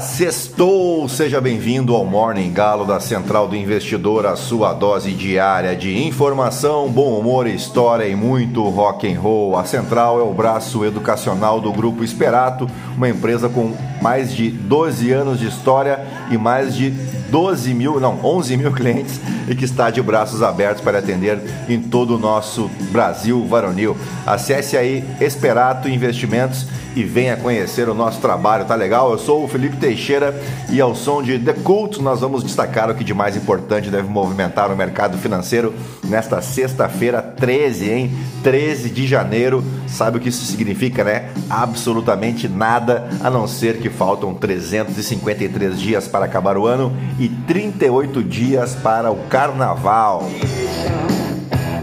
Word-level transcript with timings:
Sextou! 0.00 1.08
Seja 1.08 1.40
bem-vindo 1.40 1.94
ao 1.94 2.04
Morning 2.04 2.52
Galo 2.52 2.84
da 2.84 3.00
Central 3.00 3.48
do 3.48 3.56
Investidor, 3.56 4.26
a 4.26 4.36
sua 4.36 4.74
dose 4.74 5.12
diária 5.12 5.74
de 5.74 6.06
informação, 6.06 6.90
bom 6.90 7.18
humor, 7.18 7.46
história 7.46 8.06
e 8.06 8.14
muito 8.14 8.62
rock 8.68 9.10
and 9.10 9.18
roll. 9.18 9.56
A 9.56 9.64
Central 9.64 10.20
é 10.20 10.22
o 10.22 10.32
braço 10.34 10.84
educacional 10.84 11.60
do 11.60 11.72
Grupo 11.72 12.04
Esperato, 12.04 12.68
uma 12.96 13.08
empresa 13.08 13.48
com 13.48 13.72
mais 14.00 14.32
de 14.32 14.50
12 14.50 15.12
anos 15.12 15.38
de 15.38 15.46
história 15.46 16.00
e 16.30 16.36
mais 16.36 16.74
de 16.74 16.90
12 17.30 17.74
mil, 17.74 18.00
não, 18.00 18.18
11 18.24 18.56
mil 18.56 18.72
clientes 18.74 19.20
e 19.48 19.54
que 19.54 19.64
está 19.64 19.90
de 19.90 20.02
braços 20.02 20.42
abertos 20.42 20.82
para 20.82 20.98
atender 20.98 21.40
em 21.68 21.80
todo 21.80 22.16
o 22.16 22.18
nosso 22.18 22.70
Brasil 22.90 23.44
varonil. 23.46 23.96
Acesse 24.26 24.76
aí 24.76 25.04
Esperato 25.20 25.88
Investimentos 25.88 26.66
e 26.96 27.04
venha 27.04 27.36
conhecer 27.36 27.88
o 27.90 27.94
nosso 27.94 28.20
trabalho, 28.20 28.64
tá 28.64 28.74
legal? 28.74 29.12
Eu 29.12 29.18
sou 29.18 29.44
o 29.44 29.48
Felipe 29.48 29.76
Teixeira 29.76 30.34
e 30.70 30.80
ao 30.80 30.94
som 30.94 31.22
de 31.22 31.38
The 31.38 31.52
Cult 31.52 32.00
nós 32.00 32.20
vamos 32.20 32.42
destacar 32.42 32.90
o 32.90 32.94
que 32.94 33.04
de 33.04 33.12
mais 33.12 33.36
importante 33.36 33.90
deve 33.90 34.08
movimentar 34.08 34.72
o 34.72 34.76
mercado 34.76 35.18
financeiro 35.18 35.74
nesta 36.02 36.40
sexta-feira 36.40 37.20
13, 37.20 37.90
hein? 37.90 38.10
13 38.42 38.88
de 38.88 39.06
janeiro. 39.06 39.62
Sabe 39.86 40.16
o 40.16 40.20
que 40.20 40.30
isso 40.30 40.44
significa, 40.46 41.04
né? 41.04 41.28
Absolutamente 41.50 42.48
nada, 42.48 43.08
a 43.22 43.28
não 43.28 43.46
ser 43.46 43.76
que 43.78 43.85
faltam 43.90 44.34
353 44.34 45.78
dias 45.78 46.08
para 46.08 46.24
acabar 46.24 46.56
o 46.56 46.66
ano 46.66 46.92
e 47.18 47.28
38 47.28 48.22
dias 48.22 48.74
para 48.74 49.10
o 49.10 49.16
carnaval. 49.28 50.28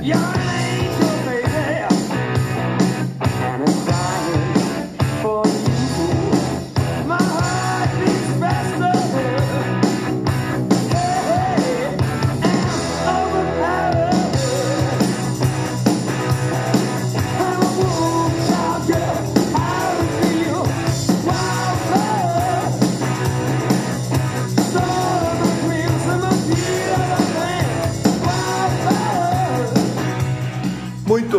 Yeah. 0.02 0.53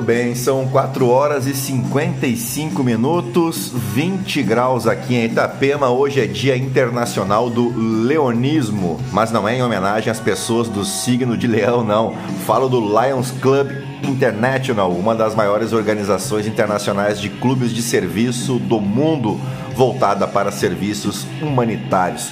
Bem, 0.05 0.35
são 0.35 0.69
4 0.69 1.09
horas 1.09 1.47
e 1.47 1.55
55 1.55 2.85
minutos, 2.85 3.73
20 3.73 4.43
graus 4.43 4.87
aqui 4.87 5.15
em 5.15 5.25
Itapema. 5.25 5.89
Hoje 5.89 6.21
é 6.21 6.27
Dia 6.27 6.55
Internacional 6.57 7.49
do 7.49 7.73
Leonismo, 8.07 9.01
mas 9.11 9.33
não 9.33 9.49
é 9.49 9.57
em 9.57 9.63
homenagem 9.63 10.11
às 10.11 10.21
pessoas 10.21 10.69
do 10.69 10.85
signo 10.85 11.39
de 11.39 11.47
leão, 11.47 11.83
não. 11.83 12.15
Falo 12.45 12.69
do 12.69 12.81
Lions 12.81 13.31
Club 13.31 13.71
International, 14.03 14.93
uma 14.93 15.15
das 15.15 15.35
maiores 15.35 15.73
organizações 15.73 16.47
internacionais 16.47 17.19
de 17.19 17.31
clubes 17.31 17.73
de 17.73 17.81
serviço 17.81 18.59
do 18.59 18.79
mundo, 18.83 19.41
voltada 19.75 20.29
para 20.29 20.53
serviços 20.53 21.27
humanitários. 21.41 22.31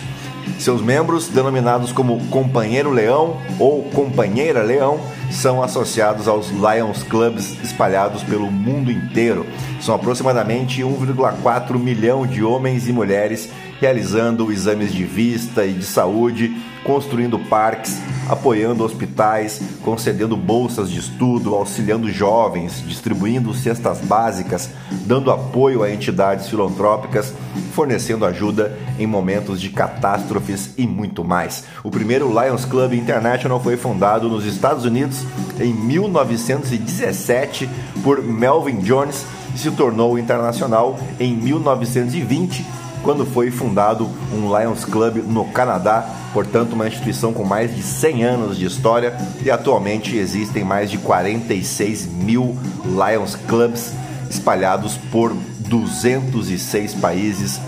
Seus 0.59 0.83
membros, 0.83 1.29
denominados 1.29 1.91
como 1.91 2.21
Companheiro 2.27 2.91
Leão 2.91 3.39
ou 3.59 3.83
Companheira 3.85 4.63
Leão, 4.63 5.01
são 5.33 5.63
associados 5.63 6.29
aos 6.29 6.51
Lions 6.51 7.03
Clubs 7.03 7.57
espalhados 7.63 8.23
pelo 8.23 8.51
mundo 8.51 8.91
inteiro. 8.91 9.47
São 9.81 9.95
aproximadamente 9.95 10.83
1,4 10.83 11.79
milhão 11.79 12.27
de 12.27 12.45
homens 12.45 12.89
e 12.89 12.93
mulheres 12.93 13.51
realizando 13.83 14.53
exames 14.53 14.93
de 14.93 15.03
vista 15.03 15.67
e 15.67 15.73
de 15.73 15.85
saúde, 15.85 16.57
construindo 16.85 17.37
parques, 17.37 18.01
apoiando 18.29 18.85
hospitais, 18.85 19.61
concedendo 19.83 20.37
bolsas 20.37 20.89
de 20.89 21.01
estudo, 21.01 21.53
auxiliando 21.57 22.09
jovens, 22.09 22.81
distribuindo 22.87 23.53
cestas 23.53 23.99
básicas, 23.99 24.71
dando 25.05 25.33
apoio 25.33 25.83
a 25.83 25.91
entidades 25.91 26.49
filantrópicas, 26.49 27.35
fornecendo 27.73 28.25
ajuda 28.25 28.79
em 29.01 29.07
momentos 29.07 29.61
de 29.61 29.69
catástrofes 29.71 30.75
e 30.79 30.87
muito 30.87 31.25
mais. 31.25 31.65
O 31.83 31.91
primeiro 31.91 32.29
Lions 32.29 32.65
Club 32.65 32.93
International 32.93 33.59
foi 33.59 33.77
fundado 33.77 34.29
nos 34.29 34.45
Estados 34.45 34.85
Unidos 34.85 35.22
em 35.61 35.73
1917 35.73 37.69
por 38.03 38.23
Melvin 38.23 38.81
Jones 38.81 39.25
e 39.55 39.59
se 39.59 39.71
tornou 39.71 40.19
internacional 40.19 40.99
em 41.21 41.35
1920 41.35 42.65
quando 43.03 43.27
foi 43.27 43.51
fundado 43.51 44.09
um 44.33 44.57
Lions 44.57 44.85
Club 44.85 45.17
no 45.17 45.45
Canadá, 45.47 46.09
portanto, 46.33 46.75
uma 46.75 46.87
instituição 46.87 47.33
com 47.33 47.45
mais 47.45 47.75
de 47.75 47.83
100 47.83 48.25
anos 48.25 48.57
de 48.57 48.65
história 48.65 49.17
e 49.45 49.51
atualmente 49.51 50.17
existem 50.17 50.65
mais 50.65 50.91
de 50.91 50.99
46 50.99 52.07
mil 52.07 52.57
Lions 52.85 53.35
Clubs 53.35 53.93
espalhados 54.31 54.97
por 55.11 55.35
206 55.59 56.95
países 56.95 57.61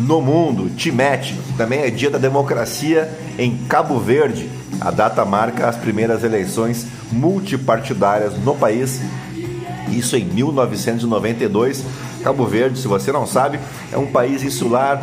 no 0.00 0.20
mundo. 0.20 0.70
Timete 0.76 1.34
também 1.56 1.80
é 1.80 1.90
dia 1.90 2.10
da 2.10 2.18
democracia 2.18 3.10
em 3.38 3.56
Cabo 3.68 3.98
Verde. 3.98 4.48
A 4.80 4.90
data 4.90 5.24
marca 5.24 5.68
as 5.68 5.76
primeiras 5.76 6.22
eleições 6.22 6.86
multipartidárias 7.10 8.36
no 8.38 8.54
país. 8.54 9.00
Isso 9.90 10.16
em 10.16 10.24
1992 10.24 11.84
Cabo 12.26 12.44
Verde, 12.44 12.80
se 12.80 12.88
você 12.88 13.12
não 13.12 13.24
sabe, 13.24 13.60
é 13.92 13.96
um 13.96 14.08
país 14.08 14.42
insular 14.42 15.00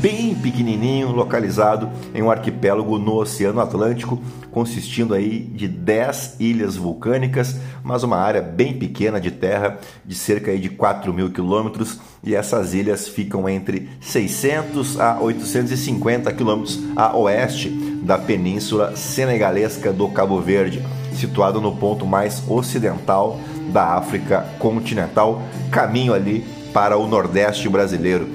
bem 0.00 0.34
pequenininho, 0.34 1.12
localizado 1.12 1.88
em 2.12 2.20
um 2.20 2.28
arquipélago 2.28 2.98
no 2.98 3.14
Oceano 3.14 3.60
Atlântico, 3.60 4.20
consistindo 4.50 5.14
aí 5.14 5.38
de 5.38 5.68
10 5.68 6.34
ilhas 6.40 6.74
vulcânicas, 6.74 7.54
mas 7.84 8.02
uma 8.02 8.16
área 8.16 8.42
bem 8.42 8.76
pequena 8.76 9.20
de 9.20 9.30
terra, 9.30 9.78
de 10.04 10.16
cerca 10.16 10.58
de 10.58 10.68
4 10.68 11.14
mil 11.14 11.30
quilômetros, 11.30 12.00
e 12.24 12.34
essas 12.34 12.74
ilhas 12.74 13.06
ficam 13.06 13.48
entre 13.48 13.88
600 14.00 14.98
a 14.98 15.20
850 15.20 16.32
quilômetros 16.32 16.80
a 16.96 17.16
oeste 17.16 17.68
da 18.04 18.18
península 18.18 18.94
senegalesca 18.94 19.92
do 19.92 20.08
Cabo 20.08 20.40
Verde, 20.40 20.84
situado 21.14 21.60
no 21.60 21.74
ponto 21.74 22.06
mais 22.06 22.42
ocidental 22.46 23.40
da 23.72 23.94
África 23.94 24.46
continental, 24.58 25.42
caminho 25.70 26.12
ali 26.12 26.44
para 26.72 26.98
o 26.98 27.06
Nordeste 27.06 27.68
brasileiro, 27.68 28.28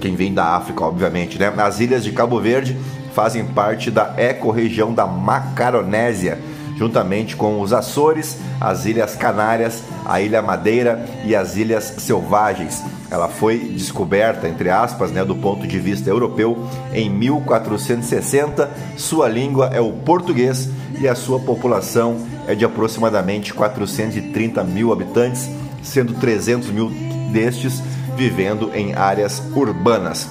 quem 0.00 0.16
vem 0.16 0.32
da 0.32 0.56
África, 0.56 0.84
obviamente. 0.84 1.38
Né? 1.38 1.52
As 1.56 1.80
ilhas 1.80 2.02
de 2.02 2.12
Cabo 2.12 2.40
Verde 2.40 2.76
fazem 3.12 3.44
parte 3.44 3.90
da 3.90 4.14
ecorregião 4.16 4.92
da 4.92 5.06
Macaronésia, 5.06 6.38
juntamente 6.76 7.36
com 7.36 7.60
os 7.60 7.72
Açores, 7.72 8.38
as 8.60 8.84
Ilhas 8.86 9.16
Canárias, 9.16 9.82
a 10.04 10.20
Ilha 10.20 10.42
Madeira 10.42 11.04
e 11.24 11.34
as 11.34 11.56
Ilhas 11.56 11.94
Selvagens. 11.98 12.82
Ela 13.10 13.28
foi 13.28 13.58
descoberta, 13.58 14.48
entre 14.48 14.70
aspas, 14.70 15.12
né, 15.12 15.24
do 15.24 15.36
ponto 15.36 15.66
de 15.66 15.78
vista 15.78 16.10
europeu, 16.10 16.68
em 16.92 17.08
1460. 17.08 18.70
Sua 18.96 19.28
língua 19.28 19.70
é 19.72 19.80
o 19.80 19.92
português 19.92 20.68
e 20.98 21.06
a 21.06 21.14
sua 21.14 21.38
população 21.38 22.16
é 22.46 22.54
de 22.54 22.64
aproximadamente 22.64 23.54
430 23.54 24.64
mil 24.64 24.92
habitantes, 24.92 25.48
sendo 25.82 26.14
300 26.14 26.70
mil 26.70 26.90
destes 27.32 27.82
vivendo 28.16 28.70
em 28.74 28.94
áreas 28.94 29.42
urbanas. 29.54 30.28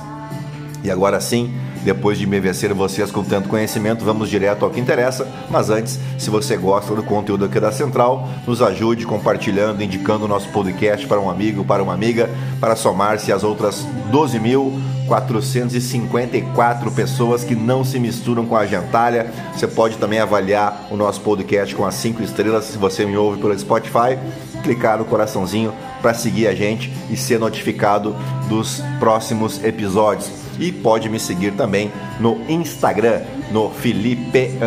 E 0.84 0.92
agora 0.92 1.20
sim, 1.22 1.54
depois 1.84 2.18
de 2.18 2.26
me 2.26 2.40
vencer 2.40 2.74
vocês 2.74 3.12
com 3.12 3.22
tanto 3.24 3.50
conhecimento, 3.50 4.06
vamos 4.06 4.30
direto 4.30 4.64
ao 4.64 4.72
que 4.72 4.80
interessa. 4.80 5.28
Mas 5.50 5.70
antes, 5.70 6.00
se 6.18 6.30
você 6.30 6.56
gosta 6.56 6.96
do 6.96 7.04
conteúdo 7.04 7.44
aqui 7.46 7.60
da 7.60 7.72
Central, 7.72 8.30
nos 8.48 8.62
ajude 8.62 9.06
compartilhando, 9.06 9.84
indicando 9.84 10.24
o 10.26 10.28
nosso 10.28 10.48
podcast 10.50 11.06
para 11.06 11.20
um 11.20 11.30
amigo, 11.30 11.66
para 11.66 11.84
uma 11.84 11.94
amiga, 11.94 12.30
para 12.60 12.76
somar-se 12.76 13.32
às 13.32 13.44
outras 13.44 13.86
12.454 14.12 16.92
pessoas 16.94 17.44
que 17.44 17.56
não 17.56 17.84
se 17.84 18.00
misturam 18.00 18.46
com 18.46 18.56
a 18.56 18.66
gentalha. 18.66 19.32
Você 19.54 19.68
pode 19.68 19.98
também 19.98 20.20
avaliar 20.20 20.88
o 20.90 20.96
nosso 20.96 21.20
podcast 21.22 21.76
com 21.76 21.86
as 21.86 21.96
5 21.96 22.24
estrelas 22.24 22.64
se 22.66 22.78
você 22.78 23.06
me 23.06 23.18
ouve 23.18 23.40
pelo 23.40 23.58
Spotify. 23.58 24.18
Clicar 24.64 24.98
no 24.98 25.06
coraçãozinho 25.06 25.74
para 26.02 26.14
seguir 26.14 26.48
a 26.48 26.56
gente 26.56 26.94
e 27.10 27.18
ser 27.18 27.40
notificado 27.40 28.16
dos 28.48 28.82
próximos 29.00 29.62
episódios. 29.64 30.43
E 30.60 30.72
pode 30.72 31.10
me 31.10 31.20
seguir 31.20 31.52
também 31.54 31.92
no 32.20 32.40
Instagram, 32.48 33.22
no 33.52 33.70
Felipe 33.70 34.58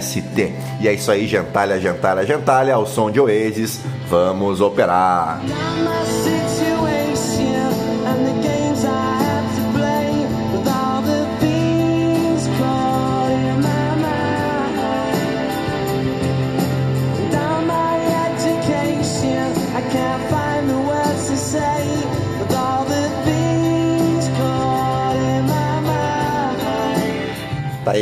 ST. 0.00 0.52
E 0.80 0.88
é 0.88 0.92
isso 0.92 1.10
aí, 1.10 1.26
gentalha, 1.26 1.80
gentalha, 1.80 2.24
gentalha, 2.24 2.74
ao 2.74 2.86
som 2.86 3.10
de 3.10 3.20
Oasis, 3.20 3.80
vamos 4.08 4.60
operar! 4.60 5.40
say 6.22 6.71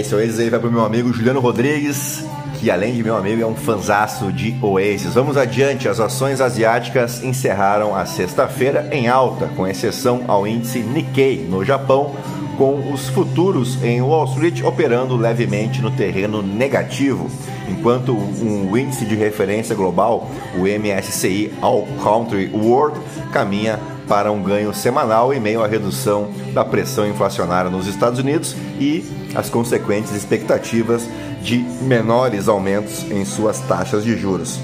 esse 0.00 0.14
Oasis 0.14 0.38
aí 0.38 0.48
vai 0.48 0.58
pro 0.58 0.72
meu 0.72 0.82
amigo 0.82 1.12
Juliano 1.12 1.40
Rodrigues, 1.40 2.24
que 2.58 2.70
além 2.70 2.94
de 2.94 3.02
meu 3.02 3.14
amigo 3.14 3.42
é 3.42 3.46
um 3.46 3.54
fanzaço 3.54 4.32
de 4.32 4.56
Oasis. 4.62 5.12
Vamos 5.12 5.36
adiante, 5.36 5.88
as 5.88 6.00
ações 6.00 6.40
asiáticas 6.40 7.22
encerraram 7.22 7.94
a 7.94 8.06
sexta-feira 8.06 8.88
em 8.92 9.08
alta, 9.08 9.48
com 9.48 9.66
exceção 9.66 10.24
ao 10.26 10.46
índice 10.46 10.78
Nikkei 10.78 11.46
no 11.46 11.62
Japão, 11.62 12.16
com 12.56 12.90
os 12.90 13.10
futuros 13.10 13.82
em 13.84 14.00
Wall 14.00 14.24
Street 14.24 14.62
operando 14.62 15.16
levemente 15.16 15.82
no 15.82 15.90
terreno 15.90 16.40
negativo, 16.40 17.30
enquanto 17.68 18.14
o 18.14 18.78
índice 18.78 19.04
de 19.04 19.14
referência 19.14 19.74
global, 19.74 20.30
o 20.56 20.62
MSCI 20.62 21.52
All 21.60 21.86
Country 22.02 22.50
World, 22.54 22.98
caminha 23.32 23.78
para 24.10 24.32
um 24.32 24.42
ganho 24.42 24.74
semanal 24.74 25.32
em 25.32 25.38
meio 25.38 25.62
à 25.62 25.68
redução 25.68 26.32
da 26.52 26.64
pressão 26.64 27.08
inflacionária 27.08 27.70
nos 27.70 27.86
Estados 27.86 28.18
Unidos 28.18 28.56
e 28.80 29.08
as 29.36 29.48
consequentes 29.48 30.10
expectativas 30.10 31.08
de 31.40 31.58
menores 31.80 32.48
aumentos 32.48 33.08
em 33.08 33.24
suas 33.24 33.60
taxas 33.60 34.02
de 34.02 34.18
juros. 34.18 34.58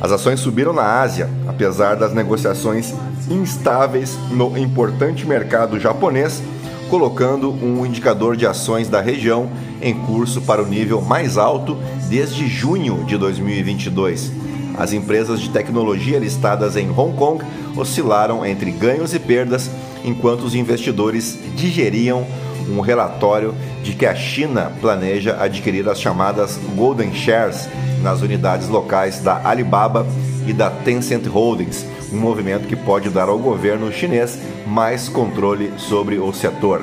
As 0.00 0.10
ações 0.10 0.40
subiram 0.40 0.72
na 0.72 1.00
Ásia, 1.00 1.30
apesar 1.46 1.94
das 1.94 2.12
negociações 2.12 2.92
instáveis 3.30 4.18
no 4.32 4.58
importante 4.58 5.24
mercado 5.24 5.78
japonês, 5.78 6.42
colocando 6.88 7.52
um 7.52 7.86
indicador 7.86 8.36
de 8.36 8.48
ações 8.48 8.88
da 8.88 9.00
região 9.00 9.48
em 9.80 9.94
curso 9.94 10.42
para 10.42 10.60
o 10.60 10.66
nível 10.66 11.00
mais 11.00 11.38
alto 11.38 11.76
desde 12.08 12.48
junho 12.48 13.04
de 13.04 13.16
2022. 13.16 14.39
As 14.78 14.92
empresas 14.92 15.40
de 15.40 15.50
tecnologia 15.50 16.18
listadas 16.18 16.76
em 16.76 16.90
Hong 16.90 17.16
Kong 17.16 17.44
oscilaram 17.76 18.44
entre 18.44 18.70
ganhos 18.70 19.14
e 19.14 19.18
perdas, 19.18 19.70
enquanto 20.04 20.42
os 20.42 20.54
investidores 20.54 21.38
digeriam 21.54 22.26
um 22.68 22.80
relatório 22.80 23.54
de 23.82 23.94
que 23.94 24.06
a 24.06 24.14
China 24.14 24.72
planeja 24.80 25.36
adquirir 25.40 25.88
as 25.88 26.00
chamadas 26.00 26.58
Golden 26.74 27.12
Shares 27.12 27.68
nas 28.02 28.22
unidades 28.22 28.68
locais 28.68 29.20
da 29.20 29.40
Alibaba 29.46 30.06
e 30.46 30.52
da 30.52 30.70
Tencent 30.70 31.26
Holdings, 31.26 31.84
um 32.12 32.16
movimento 32.16 32.66
que 32.66 32.76
pode 32.76 33.10
dar 33.10 33.28
ao 33.28 33.38
governo 33.38 33.92
chinês 33.92 34.38
mais 34.66 35.08
controle 35.08 35.72
sobre 35.76 36.18
o 36.18 36.32
setor. 36.32 36.82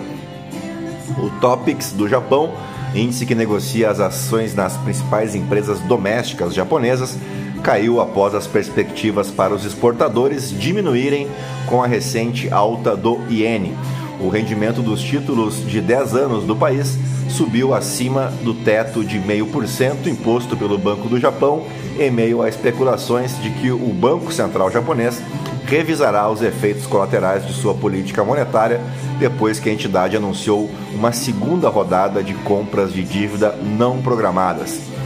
O 1.18 1.30
Topics 1.40 1.92
do 1.92 2.08
Japão, 2.08 2.52
índice 2.94 3.26
que 3.26 3.36
negocia 3.36 3.90
as 3.90 4.00
ações 4.00 4.54
nas 4.54 4.76
principais 4.78 5.36
empresas 5.36 5.80
domésticas 5.82 6.54
japonesas, 6.54 7.18
caiu 7.64 8.00
após 8.00 8.34
as 8.34 8.48
perspectivas 8.48 9.30
para 9.30 9.54
os 9.54 9.66
exportadores 9.66 10.50
diminuírem 10.52 11.28
com 11.66 11.84
a 11.84 11.88
recente 11.88 12.50
alta 12.52 12.96
do 12.96 13.20
iene 13.30 13.76
o 14.20 14.30
rendimento 14.30 14.82
dos 14.82 15.02
títulos 15.02 15.66
de 15.68 15.80
10 15.80 16.16
anos 16.16 16.44
do 16.44 16.56
país 16.56 16.98
subiu 17.30 17.74
acima 17.74 18.32
do 18.42 18.54
teto 18.54 19.04
de 19.04 19.20
0,5% 19.20 20.08
imposto 20.08 20.58
pelo 20.58 20.78
Banco 20.78 21.08
do 21.08 21.20
Japão, 21.20 21.66
em 22.00 22.10
meio 22.10 22.42
a 22.42 22.50
especulações 22.50 23.40
de 23.42 23.52
que 23.52 23.72
o 23.72 23.94
Banco 23.94 24.32
Central 24.32 24.72
japonês 24.72 25.22
revisará 25.66 26.30
os 26.30 26.42
efeitos 26.42 26.88
colaterais 26.88 27.46
de 27.46 27.54
sua 27.54 27.74
política 27.74 28.24
monetária 28.24 28.82
depois 29.20 29.60
que 29.60 29.70
a 29.70 29.74
entidade 29.74 30.16
anunciou 30.16 30.70
uma 30.94 31.12
segunda 31.12 31.70
rodada 31.70 32.24
de 32.24 32.34
compras 32.34 32.94
de 32.94 33.04
dívida 33.04 33.52
não 33.78 34.02
programadas. 34.02 34.97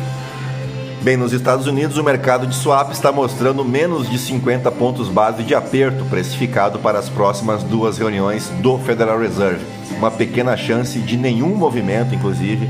Bem, 1.03 1.18
nos 1.18 1.33
Estados 1.33 1.65
Unidos, 1.65 1.98
o 1.98 2.03
mercado 2.03 2.45
de 2.45 2.53
swap 2.53 2.92
está 2.92 3.12
mostrando 3.12 3.65
menos 3.65 4.07
de 4.07 4.19
50 4.19 4.71
pontos 4.71 5.09
base 5.09 5.42
de 5.42 5.56
aperto 5.56 6.06
precificado 6.06 6.77
para 6.77 7.00
as 7.00 7.09
próximas 7.09 7.63
duas 7.63 7.98
reuniões 7.98 8.50
do 8.62 8.77
Federal 8.77 9.18
Reserve. 9.18 9.65
Uma 9.98 10.12
pequena 10.12 10.56
chance 10.56 11.00
de 11.00 11.18
nenhum 11.18 11.56
movimento, 11.56 12.13
inclusive, 12.13 12.69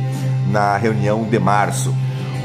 na 0.50 0.78
reunião 0.78 1.26
de 1.26 1.38
março. 1.40 1.94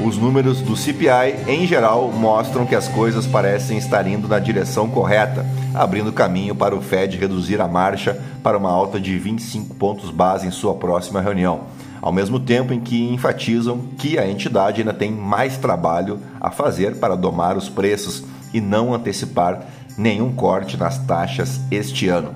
Os 0.03 0.17
números 0.17 0.59
do 0.59 0.75
CPI, 0.75 1.45
em 1.47 1.65
geral, 1.65 2.11
mostram 2.11 2.65
que 2.65 2.75
as 2.75 2.89
coisas 2.89 3.25
parecem 3.25 3.77
estar 3.77 4.05
indo 4.05 4.27
na 4.27 4.39
direção 4.39 4.89
correta, 4.89 5.45
abrindo 5.73 6.11
caminho 6.11 6.53
para 6.53 6.75
o 6.75 6.81
Fed 6.81 7.15
reduzir 7.17 7.61
a 7.61 7.67
marcha 7.67 8.21
para 8.43 8.57
uma 8.57 8.69
alta 8.69 8.99
de 8.99 9.17
25 9.17 9.73
pontos 9.75 10.09
base 10.09 10.45
em 10.45 10.51
sua 10.51 10.75
próxima 10.75 11.21
reunião 11.21 11.76
ao 12.01 12.11
mesmo 12.11 12.39
tempo 12.39 12.73
em 12.73 12.79
que 12.79 13.11
enfatizam 13.11 13.79
que 13.97 14.17
a 14.17 14.27
entidade 14.27 14.81
ainda 14.81 14.93
tem 14.93 15.11
mais 15.11 15.57
trabalho 15.57 16.19
a 16.39 16.51
fazer 16.51 16.97
para 16.97 17.15
domar 17.15 17.57
os 17.57 17.69
preços 17.69 18.23
e 18.53 18.61
não 18.61 18.93
antecipar 18.93 19.65
nenhum 19.97 20.31
corte 20.31 20.77
nas 20.77 20.97
taxas 20.99 21.59
este 21.71 22.07
ano. 22.07 22.35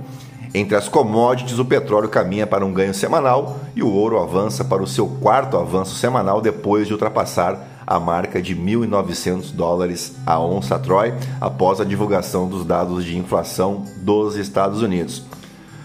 Entre 0.53 0.75
as 0.75 0.89
commodities, 0.89 1.59
o 1.59 1.65
petróleo 1.65 2.09
caminha 2.09 2.45
para 2.45 2.65
um 2.65 2.73
ganho 2.73 2.93
semanal 2.93 3.59
e 3.73 3.81
o 3.81 3.89
ouro 3.89 4.19
avança 4.19 4.65
para 4.65 4.83
o 4.83 4.87
seu 4.87 5.07
quarto 5.07 5.57
avanço 5.57 5.95
semanal 5.95 6.41
depois 6.41 6.87
de 6.87 6.93
ultrapassar 6.93 7.67
a 7.87 7.99
marca 7.99 8.41
de 8.41 8.55
1.900 8.55 9.53
dólares 9.53 10.15
a 10.25 10.39
onça 10.39 10.77
Troy 10.77 11.13
após 11.39 11.79
a 11.79 11.85
divulgação 11.85 12.49
dos 12.49 12.65
dados 12.65 13.05
de 13.05 13.17
inflação 13.17 13.85
dos 13.97 14.35
Estados 14.35 14.81
Unidos. 14.81 15.23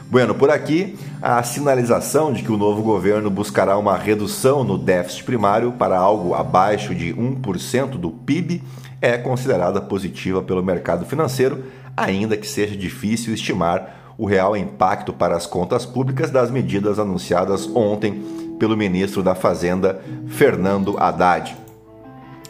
Bueno, 0.09 0.37
por 0.37 0.51
aqui, 0.51 0.97
a 1.21 1.43
sinalização 1.43 2.33
de 2.33 2.45
que 2.45 2.53
o 2.53 2.57
novo 2.57 2.81
governo 2.81 3.29
buscará 3.29 3.77
uma 3.77 3.97
redução 3.97 4.63
no 4.63 4.79
déficit 4.79 5.25
primário 5.25 5.73
para 5.73 5.99
algo 5.99 6.33
abaixo 6.33 6.95
de 6.95 7.13
1% 7.13 7.99
do 7.99 8.11
PIB 8.11 8.63
é 9.03 9.19
considerada 9.19 9.81
positiva 9.81 10.41
pelo 10.41 10.63
mercado 10.63 11.05
financeiro, 11.05 11.65
ainda 11.97 12.37
que 12.37 12.47
seja 12.47 12.77
difícil 12.77 13.35
estimar 13.35 14.15
o 14.17 14.27
real 14.27 14.57
impacto 14.57 15.13
para 15.13 15.37
as 15.37 15.45
contas 15.45 15.85
públicas 15.85 16.31
das 16.31 16.53
medidas 16.53 17.01
anunciadas 17.01 17.69
ontem 17.75 18.23
pelo 18.61 18.77
ministro 18.77 19.25
da 19.25 19.35
Fazenda, 19.35 20.01
Fernando 20.29 20.97
Haddad. 20.99 21.57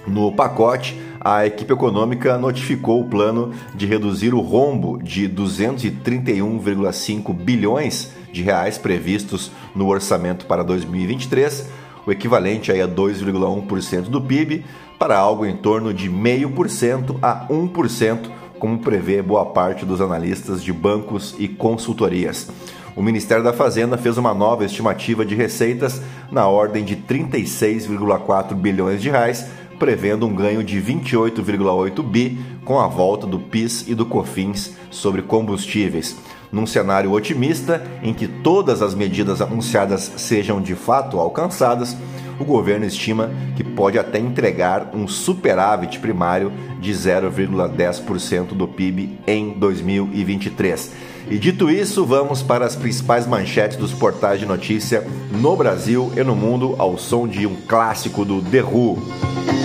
No 0.07 0.30
pacote, 0.30 0.97
a 1.28 1.45
equipe 1.45 1.73
econômica 1.73 2.38
notificou 2.38 3.00
o 3.00 3.09
plano 3.09 3.50
de 3.75 3.85
reduzir 3.85 4.33
o 4.33 4.38
rombo 4.38 5.02
de 5.02 5.28
231,5 5.28 7.35
bilhões 7.35 8.12
de 8.30 8.45
reais 8.45 8.78
previstos 8.78 9.50
no 9.75 9.88
orçamento 9.88 10.47
para 10.47 10.62
2023, 10.62 11.68
o 12.06 12.12
equivalente 12.12 12.71
a 12.71 12.87
2,1% 12.87 14.02
do 14.02 14.21
PIB, 14.21 14.64
para 15.00 15.18
algo 15.18 15.45
em 15.45 15.56
torno 15.56 15.92
de 15.92 16.09
0,5% 16.09 17.16
a 17.21 17.45
1%, 17.49 18.30
como 18.61 18.78
prevê 18.78 19.21
boa 19.21 19.47
parte 19.47 19.85
dos 19.85 20.00
analistas 20.00 20.62
de 20.62 20.73
bancos 20.73 21.35
e 21.40 21.49
consultorias. 21.49 22.49
O 22.95 23.02
Ministério 23.02 23.42
da 23.42 23.52
Fazenda 23.52 23.99
fez 23.99 24.16
uma 24.16 24.33
nova 24.33 24.64
estimativa 24.64 25.26
de 25.26 25.35
receitas 25.35 26.00
na 26.30 26.47
ordem 26.47 26.85
de 26.85 26.95
36,4 26.97 28.54
bilhões 28.54 29.02
de 29.02 29.11
reais 29.11 29.65
prevendo 29.78 30.26
um 30.26 30.35
ganho 30.35 30.62
de 30.62 30.80
28,8 30.80 32.02
bi 32.02 32.38
com 32.64 32.78
a 32.80 32.88
volta 32.88 33.26
do 33.26 33.38
PIS 33.38 33.87
e 33.87 33.95
do 33.95 34.04
COFINS 34.06 34.76
sobre 34.90 35.23
combustíveis. 35.23 36.16
Num 36.50 36.66
cenário 36.66 37.12
otimista, 37.12 37.83
em 38.02 38.14
que 38.14 38.26
todas 38.26 38.83
as 38.83 38.95
medidas 38.95 39.40
anunciadas 39.40 40.12
sejam 40.16 40.61
de 40.61 40.75
fato 40.75 41.18
alcançadas, 41.18 41.97
o 42.38 42.45
governo 42.45 42.85
estima 42.85 43.30
que 43.56 43.64
pode 43.64 43.99
até 43.99 44.18
entregar 44.18 44.90
um 44.95 45.09
superávit 45.09 45.99
primário 45.99 46.52
de 46.80 46.92
0,10% 46.92 48.49
do 48.49 48.68
PIB 48.68 49.18
em 49.26 49.50
2023. 49.50 50.92
E 51.28 51.38
dito 51.38 51.68
isso, 51.68 52.04
vamos 52.04 52.42
para 52.42 52.64
as 52.64 52.76
principais 52.76 53.26
manchetes 53.26 53.76
dos 53.76 53.92
portais 53.92 54.38
de 54.38 54.47
notícia 54.47 55.04
no 55.33 55.56
Brasil 55.56 56.12
e 56.16 56.23
no 56.23 56.37
mundo 56.37 56.76
ao 56.78 56.97
som 56.97 57.26
de 57.26 57.47
um 57.47 57.56
clássico 57.66 58.25
do 58.25 58.40
The 58.42 58.62
Who. 58.62 59.55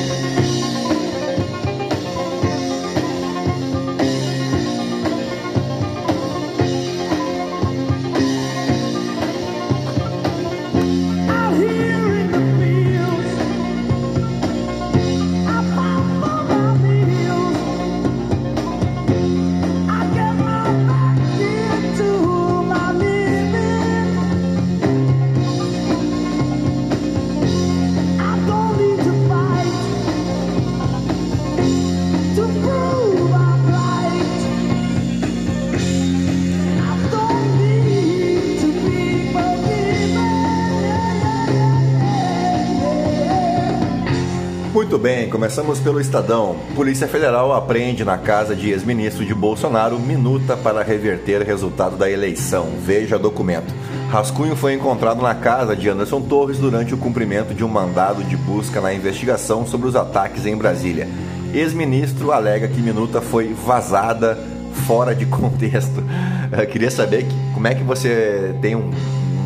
Bem, 45.01 45.27
começamos 45.27 45.79
pelo 45.79 45.99
Estadão. 45.99 46.57
Polícia 46.75 47.07
Federal 47.07 47.51
apreende 47.53 48.05
na 48.05 48.19
casa 48.19 48.55
de 48.55 48.69
ex-ministro 48.69 49.25
de 49.25 49.33
Bolsonaro 49.33 49.97
minuta 49.97 50.55
para 50.55 50.83
reverter 50.83 51.41
resultado 51.41 51.97
da 51.97 52.07
eleição. 52.07 52.67
Veja 52.79 53.17
documento. 53.17 53.73
Rascunho 54.11 54.55
foi 54.55 54.75
encontrado 54.75 55.19
na 55.19 55.33
casa 55.33 55.75
de 55.75 55.89
Anderson 55.89 56.21
Torres 56.21 56.59
durante 56.59 56.93
o 56.93 56.97
cumprimento 56.97 57.51
de 57.51 57.63
um 57.63 57.67
mandado 57.67 58.23
de 58.23 58.37
busca 58.37 58.79
na 58.79 58.93
investigação 58.93 59.65
sobre 59.65 59.87
os 59.87 59.95
ataques 59.95 60.45
em 60.45 60.55
Brasília. 60.55 61.07
Ex-ministro 61.51 62.31
alega 62.31 62.67
que 62.67 62.79
minuta 62.79 63.21
foi 63.21 63.55
vazada 63.55 64.37
fora 64.85 65.15
de 65.15 65.25
contexto. 65.27 66.03
Eu 66.51 66.67
queria 66.67 66.91
saber 66.91 67.25
como 67.55 67.67
é 67.67 67.73
que 67.73 67.83
você 67.83 68.53
tem 68.61 68.75
um 68.75 68.91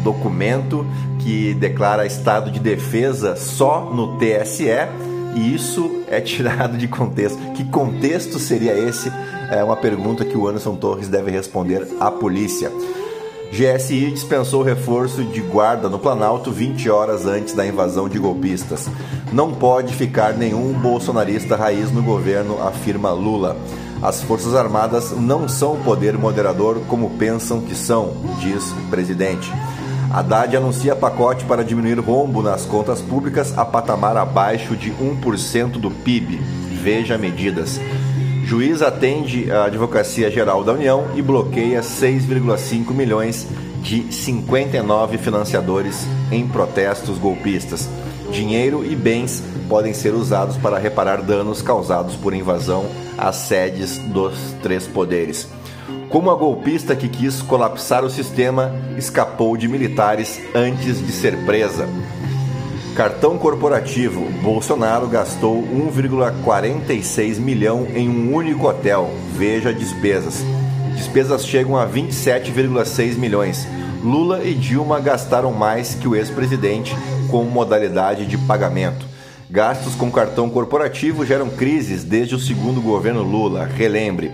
documento 0.04 0.86
que 1.20 1.54
declara 1.54 2.06
estado 2.06 2.52
de 2.52 2.60
defesa 2.60 3.38
só 3.38 3.90
no 3.90 4.18
TSE 4.18 5.05
e 5.36 5.54
isso 5.54 6.04
é 6.08 6.22
tirado 6.22 6.78
de 6.78 6.88
contexto. 6.88 7.38
Que 7.54 7.66
contexto 7.66 8.40
seria 8.40 8.74
esse? 8.74 9.12
É 9.52 9.64
uma 9.64 9.76
pergunta 9.76 10.26
que 10.26 10.38
o 10.38 10.48
Anderson 10.48 10.76
Torres 10.76 11.08
deve 11.08 11.30
responder 11.30 11.88
à 12.00 12.10
polícia. 12.10 12.72
GSI 13.52 14.12
dispensou 14.12 14.64
reforço 14.64 15.24
de 15.24 15.40
guarda 15.40 15.88
no 15.88 16.00
Planalto 16.00 16.52
20 16.52 16.90
horas 16.90 17.26
antes 17.26 17.54
da 17.54 17.66
invasão 17.66 18.10
de 18.10 18.18
golpistas. 18.18 18.90
Não 19.32 19.54
pode 19.54 19.94
ficar 19.94 20.34
nenhum 20.34 20.74
bolsonarista 20.74 21.56
raiz 21.56 21.92
no 21.92 22.02
governo, 22.02 22.62
afirma 22.62 23.12
Lula. 23.12 23.56
As 24.02 24.22
Forças 24.22 24.56
Armadas 24.56 25.12
não 25.12 25.48
são 25.48 25.78
poder 25.84 26.18
moderador 26.18 26.82
como 26.88 27.12
pensam 27.12 27.62
que 27.62 27.76
são, 27.76 28.14
diz 28.42 28.72
o 28.72 28.90
presidente. 28.90 29.52
Haddad 30.16 30.56
anuncia 30.56 30.96
pacote 30.96 31.44
para 31.44 31.62
diminuir 31.62 32.00
rombo 32.00 32.42
nas 32.42 32.66
contas 32.66 33.02
públicas 33.02 33.54
a 33.58 33.66
patamar 33.66 34.16
abaixo 34.16 34.74
de 34.74 34.90
1% 34.92 35.72
do 35.72 35.92
PIB. 35.92 36.38
Veja 36.82 37.18
medidas. 37.18 37.82
Juiz 38.46 38.82
atende 38.82 39.52
a 39.52 39.66
Advocacia 39.66 40.32
Geral 40.32 40.64
da 40.64 40.72
União 40.72 41.10
e 41.16 41.22
bloqueia 41.22 41.82
6,5 41.82 42.94
milhões 42.94 43.46
de 43.82 44.10
59 44.10 45.18
financiadores 45.18 46.08
em 46.32 46.48
protestos 46.48 47.18
golpistas. 47.18 47.90
Dinheiro 48.32 48.86
e 48.86 48.96
bens 48.96 49.44
podem 49.68 49.94
ser 49.94 50.14
usados 50.14 50.56
para 50.56 50.80
reparar 50.80 51.24
danos 51.24 51.62
causados 51.62 52.16
por 52.16 52.34
invasão 52.34 52.86
às 53.18 53.36
sedes 53.36 53.98
dos 53.98 54.34
três 54.64 54.88
poderes. 54.88 55.46
Como 56.16 56.32
a 56.32 56.36
golpista 56.36 56.96
que 56.96 57.10
quis 57.10 57.42
colapsar 57.42 58.06
o 58.06 58.10
sistema 58.10 58.72
escapou 58.98 59.58
de 59.58 59.68
militares 59.68 60.40
antes 60.56 61.06
de 61.06 61.12
ser 61.12 61.36
presa. 61.46 61.90
Cartão 62.96 63.38
corporativo. 63.38 64.22
Bolsonaro 64.42 65.10
gastou 65.10 65.62
1,46 65.62 67.38
milhão 67.38 67.86
em 67.94 68.08
um 68.08 68.34
único 68.34 68.66
hotel. 68.66 69.12
Veja 69.34 69.74
despesas. 69.74 70.42
Despesas 70.96 71.46
chegam 71.46 71.76
a 71.76 71.86
27,6 71.86 73.18
milhões. 73.18 73.68
Lula 74.02 74.42
e 74.42 74.54
Dilma 74.54 75.02
gastaram 75.02 75.52
mais 75.52 75.96
que 75.96 76.08
o 76.08 76.16
ex-presidente 76.16 76.96
com 77.30 77.44
modalidade 77.44 78.26
de 78.26 78.38
pagamento. 78.38 79.06
Gastos 79.50 79.96
com 79.96 80.10
cartão 80.10 80.50
corporativo 80.50 81.26
geram 81.26 81.50
crises 81.50 82.06
desde 82.06 82.36
o 82.36 82.40
segundo 82.40 82.82
governo 82.82 83.22
Lula. 83.22 83.66
Relembre 83.66 84.32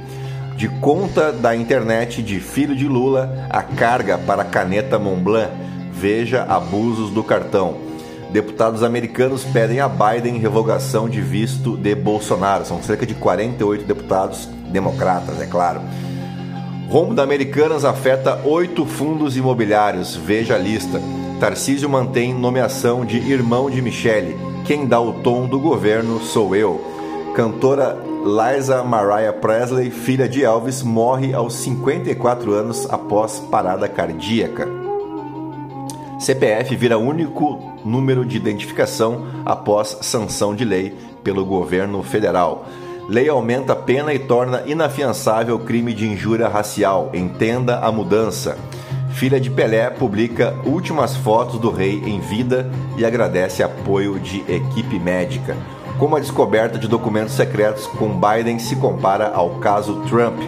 de 0.61 0.69
conta 0.69 1.31
da 1.31 1.55
internet 1.55 2.21
de 2.21 2.39
filho 2.39 2.75
de 2.75 2.87
Lula 2.87 3.47
a 3.49 3.63
carga 3.63 4.15
para 4.15 4.43
caneta 4.43 4.99
Montblanc. 4.99 5.49
Veja 5.91 6.43
abusos 6.43 7.09
do 7.09 7.23
cartão. 7.23 7.77
Deputados 8.29 8.83
americanos 8.83 9.43
pedem 9.43 9.79
a 9.79 9.89
Biden 9.89 10.37
revogação 10.37 11.09
de 11.09 11.19
visto 11.19 11.75
de 11.75 11.95
Bolsonaro. 11.95 12.63
São 12.63 12.79
cerca 12.79 13.07
de 13.07 13.15
48 13.15 13.85
deputados 13.85 14.47
democratas, 14.71 15.41
é 15.41 15.47
claro. 15.47 15.81
Rombo 16.91 17.15
da 17.15 17.23
Americanas 17.23 17.83
afeta 17.83 18.39
oito 18.45 18.85
fundos 18.85 19.35
imobiliários. 19.35 20.15
Veja 20.15 20.53
a 20.53 20.59
lista. 20.59 21.01
Tarcísio 21.39 21.89
mantém 21.89 22.35
nomeação 22.35 23.03
de 23.03 23.17
irmão 23.17 23.67
de 23.67 23.81
Michele. 23.81 24.37
Quem 24.67 24.85
dá 24.85 25.01
o 25.01 25.23
tom 25.23 25.47
do 25.47 25.59
governo 25.59 26.19
sou 26.19 26.55
eu. 26.55 26.79
Cantora 27.35 28.10
Liza 28.23 28.83
Mariah 28.83 29.33
Presley, 29.33 29.89
filha 29.89 30.29
de 30.29 30.43
Elvis, 30.43 30.83
morre 30.83 31.33
aos 31.33 31.55
54 31.55 32.53
anos 32.53 32.87
após 32.87 33.39
parada 33.39 33.87
cardíaca. 33.87 34.67
CPF 36.19 36.75
vira 36.75 36.99
único 36.99 37.79
número 37.83 38.23
de 38.23 38.37
identificação 38.37 39.25
após 39.43 39.97
sanção 40.01 40.53
de 40.53 40.63
lei 40.63 40.95
pelo 41.23 41.43
governo 41.43 42.03
federal. 42.03 42.67
Lei 43.09 43.27
aumenta 43.27 43.73
a 43.73 43.75
pena 43.75 44.13
e 44.13 44.19
torna 44.19 44.61
inafiançável 44.67 45.55
o 45.55 45.65
crime 45.65 45.91
de 45.91 46.05
injúria 46.05 46.47
racial. 46.47 47.09
Entenda 47.15 47.79
a 47.79 47.91
mudança. 47.91 48.55
Filha 49.13 49.41
de 49.41 49.49
Pelé 49.49 49.89
publica 49.89 50.55
últimas 50.63 51.15
fotos 51.15 51.59
do 51.59 51.71
rei 51.71 52.03
em 52.05 52.19
vida 52.19 52.69
e 52.97 53.03
agradece 53.03 53.63
apoio 53.63 54.19
de 54.19 54.41
equipe 54.41 54.99
médica 54.99 55.57
como 55.97 56.15
a 56.15 56.19
descoberta 56.19 56.77
de 56.77 56.87
documentos 56.87 57.33
secretos 57.33 57.85
com 57.87 58.19
Biden 58.19 58.59
se 58.59 58.75
compara 58.75 59.31
ao 59.33 59.51
caso 59.59 60.01
Trump. 60.07 60.39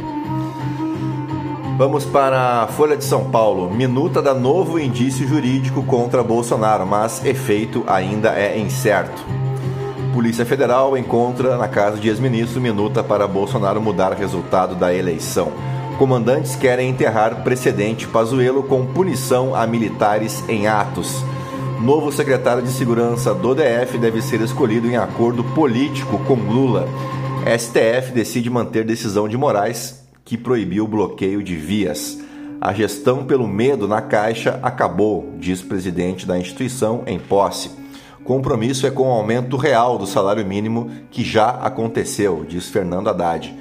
Vamos 1.77 2.05
para 2.05 2.61
a 2.61 2.67
Folha 2.67 2.95
de 2.95 3.03
São 3.03 3.31
Paulo. 3.31 3.69
Minuta 3.69 4.21
dá 4.21 4.33
novo 4.33 4.79
indício 4.79 5.27
jurídico 5.27 5.83
contra 5.83 6.23
Bolsonaro, 6.23 6.85
mas 6.85 7.25
efeito 7.25 7.83
ainda 7.87 8.29
é 8.29 8.59
incerto. 8.59 9.25
Polícia 10.13 10.45
Federal 10.45 10.95
encontra 10.95 11.57
na 11.57 11.67
casa 11.67 11.97
de 11.97 12.07
ex-ministro 12.07 12.61
minuta 12.61 13.03
para 13.03 13.27
Bolsonaro 13.27 13.81
mudar 13.81 14.13
resultado 14.13 14.75
da 14.75 14.93
eleição. 14.93 15.51
Comandantes 15.97 16.55
querem 16.55 16.89
enterrar 16.89 17.43
precedente 17.43 18.07
Pazuello 18.07 18.61
com 18.61 18.85
punição 18.85 19.55
a 19.55 19.65
militares 19.65 20.43
em 20.47 20.67
atos. 20.67 21.23
Novo 21.83 22.13
secretário 22.13 22.63
de 22.63 22.69
Segurança 22.69 23.33
do 23.33 23.53
DF 23.53 23.97
deve 23.97 24.21
ser 24.21 24.39
escolhido 24.39 24.87
em 24.87 24.95
acordo 24.95 25.43
político 25.43 26.17
com 26.19 26.35
Lula. 26.35 26.87
STF 27.45 28.13
decide 28.13 28.49
manter 28.49 28.85
decisão 28.85 29.27
de 29.27 29.35
Moraes 29.35 30.01
que 30.23 30.37
proibiu 30.37 30.85
o 30.85 30.87
bloqueio 30.87 31.43
de 31.43 31.57
vias. 31.57 32.17
A 32.61 32.71
gestão 32.71 33.25
pelo 33.25 33.45
medo 33.45 33.85
na 33.85 34.01
Caixa 34.01 34.61
acabou, 34.63 35.33
diz 35.37 35.61
presidente 35.61 36.25
da 36.25 36.39
instituição 36.39 37.03
em 37.05 37.19
posse. 37.19 37.71
Compromisso 38.23 38.87
é 38.87 38.89
com 38.89 39.09
o 39.09 39.11
aumento 39.11 39.57
real 39.57 39.97
do 39.97 40.07
salário 40.07 40.45
mínimo 40.45 40.89
que 41.11 41.21
já 41.21 41.49
aconteceu, 41.49 42.45
diz 42.47 42.69
Fernando 42.69 43.09
Haddad. 43.09 43.53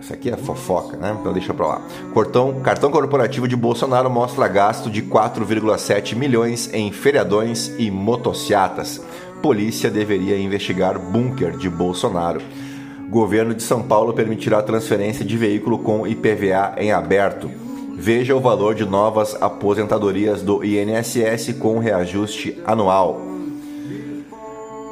Isso 0.00 0.12
aqui 0.12 0.30
é 0.30 0.36
fofoca, 0.36 0.96
né? 0.96 1.16
Então 1.18 1.32
deixa 1.32 1.54
pra 1.54 1.66
lá. 1.66 1.82
Cartão, 2.14 2.60
cartão 2.60 2.90
corporativo 2.90 3.48
de 3.48 3.56
Bolsonaro 3.56 4.10
mostra 4.10 4.48
gasto 4.48 4.90
de 4.90 5.02
4,7 5.02 6.14
milhões 6.14 6.68
em 6.72 6.92
feriadões 6.92 7.72
e 7.78 7.90
motociatas. 7.90 9.00
Polícia 9.40 9.90
deveria 9.90 10.38
investigar 10.38 10.98
bunker 10.98 11.56
de 11.56 11.70
Bolsonaro. 11.70 12.40
Governo 13.08 13.54
de 13.54 13.62
São 13.62 13.82
Paulo 13.82 14.12
permitirá 14.12 14.62
transferência 14.62 15.24
de 15.24 15.36
veículo 15.36 15.78
com 15.78 16.06
IPVA 16.06 16.74
em 16.78 16.90
aberto. 16.90 17.50
Veja 17.96 18.34
o 18.34 18.40
valor 18.40 18.74
de 18.74 18.84
novas 18.84 19.40
aposentadorias 19.40 20.42
do 20.42 20.64
INSS 20.64 21.52
com 21.58 21.78
reajuste 21.78 22.60
anual. 22.66 23.33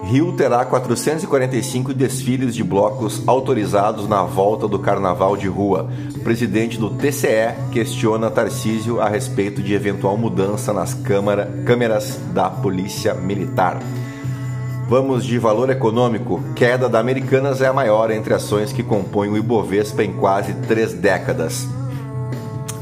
Rio 0.03 0.33
terá 0.33 0.65
445 0.65 1.95
desfiles 1.95 2.55
de 2.55 2.65
blocos 2.65 3.23
autorizados 3.27 4.09
na 4.09 4.25
volta 4.25 4.67
do 4.67 4.79
Carnaval 4.79 5.37
de 5.37 5.47
Rua. 5.47 5.89
O 6.17 6.19
presidente 6.21 6.77
do 6.77 6.91
TCE 6.91 7.55
questiona 7.71 8.31
Tarcísio 8.31 9.01
a 9.01 9.09
respeito 9.09 9.63
de 9.63 9.73
eventual 9.75 10.19
mudança 10.19 10.73
nas 10.73 10.93
câmara, 10.93 11.63
câmeras 11.65 12.19
da 12.35 12.51
Polícia 12.51 13.15
Militar. 13.15 13.79
Vamos 14.89 15.25
de 15.25 15.39
valor 15.39 15.71
econômico. 15.71 16.43
Queda 16.55 16.89
da 16.89 16.99
Americanas 16.99 17.63
é 17.63 17.69
a 17.69 17.73
maior 17.73 18.11
entre 18.11 18.35
ações 18.35 18.73
que 18.73 18.83
compõem 18.83 19.31
o 19.31 19.37
Ibovespa 19.37 20.03
em 20.03 20.13
quase 20.13 20.53
três 20.67 20.93
décadas. 20.93 21.67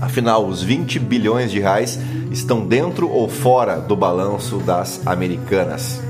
Afinal, 0.01 0.47
os 0.47 0.63
20 0.63 0.99
bilhões 0.99 1.53
de 1.53 1.61
reais 1.61 1.99
estão 2.33 2.67
dentro 2.67 3.09
ou 3.09 3.29
fora 3.29 3.77
do 3.77 3.95
balanço 3.95 4.57
das 4.57 5.07
Americanas. 5.07 6.10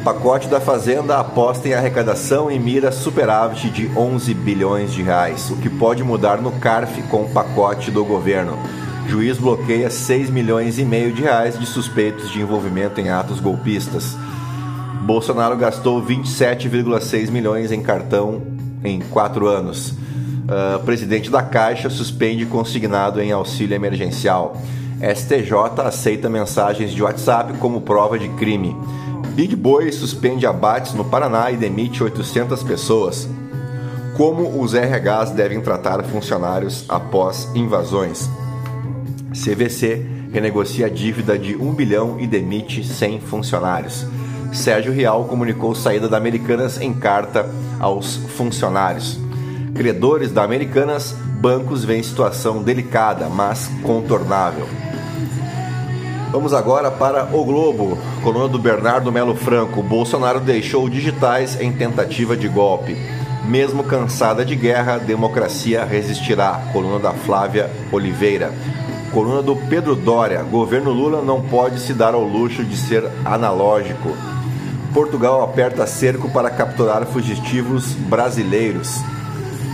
Pacote 0.00 0.48
da 0.48 0.60
Fazenda 0.60 1.18
aposta 1.18 1.68
em 1.68 1.74
arrecadação 1.74 2.50
e 2.50 2.58
mira 2.58 2.90
superávit 2.90 3.68
de 3.68 3.90
11 3.94 4.32
bilhões 4.32 4.92
de 4.92 5.02
reais, 5.02 5.50
o 5.50 5.56
que 5.56 5.68
pode 5.68 6.02
mudar 6.02 6.40
no 6.40 6.52
CARF 6.52 7.02
com 7.02 7.22
o 7.22 7.28
pacote 7.28 7.90
do 7.90 8.02
governo. 8.04 8.58
Juiz 9.06 9.36
bloqueia 9.36 9.90
6 9.90 10.30
milhões 10.30 10.78
e 10.78 10.84
meio 10.84 11.12
de 11.12 11.22
reais 11.22 11.58
de 11.58 11.66
suspeitos 11.66 12.30
de 12.30 12.40
envolvimento 12.40 12.98
em 13.00 13.10
atos 13.10 13.40
golpistas. 13.40 14.16
Bolsonaro 15.02 15.56
gastou 15.56 16.02
27,6 16.02 17.30
milhões 17.30 17.70
em 17.70 17.82
cartão 17.82 18.42
em 18.82 19.00
quatro 19.00 19.48
anos. 19.48 19.90
Uh, 19.90 20.82
presidente 20.84 21.30
da 21.30 21.42
Caixa 21.42 21.90
suspende 21.90 22.46
consignado 22.46 23.20
em 23.20 23.32
auxílio 23.32 23.74
emergencial. 23.74 24.56
STJ 25.00 25.82
aceita 25.84 26.28
mensagens 26.28 26.92
de 26.92 27.02
WhatsApp 27.02 27.54
como 27.54 27.82
prova 27.82 28.18
de 28.18 28.28
crime. 28.30 28.74
Big 29.40 29.56
Boy 29.56 29.90
suspende 29.90 30.46
abates 30.46 30.92
no 30.92 31.02
Paraná 31.02 31.50
e 31.50 31.56
demite 31.56 32.04
800 32.04 32.62
pessoas. 32.62 33.26
Como 34.14 34.60
os 34.60 34.74
RHs 34.74 35.30
devem 35.30 35.62
tratar 35.62 36.04
funcionários 36.04 36.84
após 36.86 37.48
invasões? 37.54 38.28
CVC 39.32 40.06
renegocia 40.30 40.84
a 40.84 40.88
dívida 40.90 41.38
de 41.38 41.56
1 41.56 41.72
bilhão 41.72 42.20
e 42.20 42.26
demite 42.26 42.84
100 42.84 43.20
funcionários. 43.20 44.06
Sérgio 44.52 44.92
Rial 44.92 45.24
comunicou 45.24 45.74
saída 45.74 46.06
da 46.06 46.18
Americanas 46.18 46.78
em 46.78 46.92
carta 46.92 47.48
aos 47.78 48.16
funcionários. 48.16 49.18
Credores 49.74 50.30
da 50.32 50.44
Americanas, 50.44 51.16
bancos 51.40 51.82
veem 51.82 52.02
situação 52.02 52.62
delicada, 52.62 53.30
mas 53.30 53.70
contornável. 53.82 54.66
Vamos 56.30 56.54
agora 56.54 56.92
para 56.92 57.24
o 57.36 57.44
Globo. 57.44 57.98
Coluna 58.22 58.46
do 58.46 58.56
Bernardo 58.56 59.10
Melo 59.10 59.34
Franco. 59.34 59.82
Bolsonaro 59.82 60.38
deixou 60.38 60.88
digitais 60.88 61.60
em 61.60 61.72
tentativa 61.72 62.36
de 62.36 62.46
golpe. 62.46 62.96
Mesmo 63.44 63.82
cansada 63.82 64.44
de 64.44 64.54
guerra, 64.54 64.98
democracia 64.98 65.84
resistirá. 65.84 66.62
Coluna 66.72 67.00
da 67.00 67.12
Flávia 67.12 67.68
Oliveira. 67.90 68.52
Coluna 69.12 69.42
do 69.42 69.56
Pedro 69.56 69.96
Dória. 69.96 70.40
Governo 70.44 70.92
Lula 70.92 71.20
não 71.20 71.42
pode 71.42 71.80
se 71.80 71.92
dar 71.92 72.14
ao 72.14 72.22
luxo 72.22 72.64
de 72.64 72.76
ser 72.76 73.10
analógico. 73.24 74.16
Portugal 74.94 75.42
aperta 75.42 75.84
cerco 75.84 76.30
para 76.30 76.48
capturar 76.48 77.06
fugitivos 77.06 77.92
brasileiros. 77.92 79.00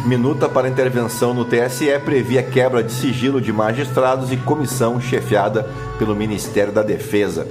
Minuta 0.06 0.48
para 0.48 0.68
intervenção 0.68 1.34
no 1.34 1.44
TSE 1.44 1.98
previa 2.04 2.40
quebra 2.40 2.80
de 2.80 2.92
sigilo 2.92 3.40
de 3.40 3.52
magistrados 3.52 4.30
e 4.30 4.36
comissão 4.36 5.00
chefiada 5.00 5.68
pelo 5.98 6.14
Ministério 6.14 6.72
da 6.72 6.80
Defesa. 6.80 7.48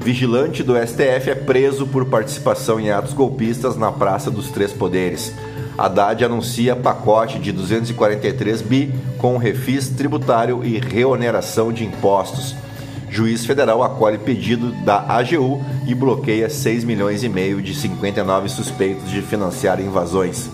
Vigilante 0.00 0.62
do 0.62 0.74
STF 0.74 1.28
é 1.28 1.34
preso 1.34 1.86
por 1.86 2.06
participação 2.06 2.80
em 2.80 2.90
atos 2.90 3.12
golpistas 3.12 3.76
na 3.76 3.92
Praça 3.92 4.30
dos 4.30 4.50
Três 4.50 4.72
Poderes. 4.72 5.34
Haddad 5.76 6.24
anuncia 6.24 6.74
pacote 6.74 7.38
de 7.38 7.52
243 7.52 8.62
bi 8.62 8.90
com 9.18 9.36
refis 9.36 9.90
tributário 9.90 10.64
e 10.64 10.78
reoneração 10.78 11.70
de 11.70 11.84
impostos. 11.84 12.54
Juiz 13.10 13.44
federal 13.44 13.82
acolhe 13.82 14.16
pedido 14.16 14.72
da 14.82 15.04
AGU 15.06 15.62
e 15.86 15.94
bloqueia 15.94 16.48
6 16.48 16.84
milhões 16.84 17.22
e 17.22 17.28
meio 17.28 17.60
de 17.60 17.74
59 17.74 18.48
suspeitos 18.48 19.10
de 19.10 19.20
financiar 19.20 19.78
invasões. 19.78 20.48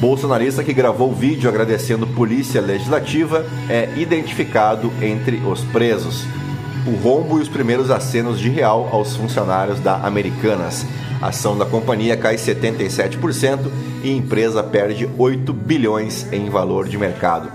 Bolsonarista 0.00 0.62
que 0.62 0.72
gravou 0.72 1.12
vídeo 1.12 1.48
agradecendo 1.48 2.06
Polícia 2.06 2.60
Legislativa 2.60 3.44
é 3.68 3.88
identificado 3.96 4.92
entre 5.02 5.38
os 5.38 5.64
presos. 5.64 6.24
O 6.86 6.94
rombo 7.02 7.38
e 7.38 7.42
os 7.42 7.48
primeiros 7.48 7.90
acenos 7.90 8.38
de 8.38 8.48
real 8.48 8.88
aos 8.92 9.16
funcionários 9.16 9.80
da 9.80 9.96
Americanas. 9.96 10.86
A 11.20 11.28
ação 11.28 11.58
da 11.58 11.66
companhia 11.66 12.16
cai 12.16 12.36
77% 12.36 13.58
e 14.04 14.10
a 14.10 14.12
empresa 14.14 14.62
perde 14.62 15.10
8 15.18 15.52
bilhões 15.52 16.32
em 16.32 16.48
valor 16.48 16.86
de 16.86 16.96
mercado. 16.96 17.50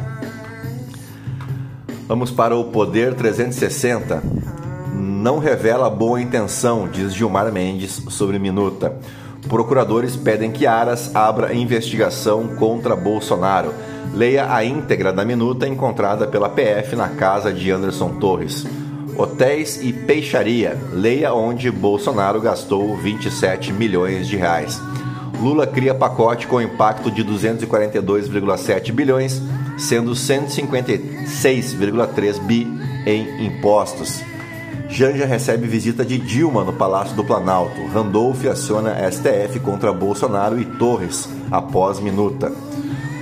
Vamos 2.06 2.30
para 2.30 2.58
o 2.58 2.66
Poder 2.66 3.14
360. 3.14 4.22
Não 4.94 5.40
revela 5.40 5.90
boa 5.90 6.22
intenção, 6.22 6.90
diz 6.90 7.14
Gilmar 7.14 7.50
Mendes 7.54 8.04
sobre 8.10 8.38
Minuta. 8.38 8.98
Procuradores 9.48 10.16
pedem 10.16 10.52
que 10.52 10.66
Aras 10.66 11.16
abra 11.16 11.54
investigação 11.54 12.56
contra 12.56 12.96
Bolsonaro. 12.96 13.74
Leia 14.14 14.54
a 14.54 14.64
íntegra 14.64 15.12
da 15.12 15.26
minuta 15.26 15.68
encontrada 15.68 16.26
pela 16.28 16.48
PF 16.50 16.96
na 16.96 17.10
casa 17.10 17.52
de 17.52 17.70
Anderson 17.70 18.20
Torres. 18.20 18.66
Hotéis 19.18 19.82
e 19.82 19.92
peixaria. 19.92 20.78
Leia 20.92 21.34
onde 21.34 21.70
Bolsonaro 21.70 22.40
gastou 22.42 22.96
27 22.98 23.74
milhões 23.74 24.28
de 24.28 24.38
reais. 24.38 24.82
Lula 25.40 25.68
cria 25.68 25.94
pacote 25.94 26.48
com 26.48 26.60
impacto 26.62 27.12
de 27.12 27.24
242,7 27.24 28.92
bilhões, 28.92 29.40
sendo 29.78 30.14
156,3 30.14 32.40
bi 32.40 32.68
em 33.06 33.46
impostos. 33.46 34.24
Janja 34.94 35.26
recebe 35.26 35.66
visita 35.66 36.06
de 36.06 36.20
Dilma 36.20 36.64
no 36.64 36.72
Palácio 36.72 37.16
do 37.16 37.24
Planalto. 37.24 37.84
Randolph 37.88 38.46
aciona 38.46 39.12
STF 39.12 39.60
contra 39.60 39.92
Bolsonaro 39.92 40.60
e 40.60 40.66
Torres 40.66 41.28
após 41.50 42.00
minuta. 42.00 42.52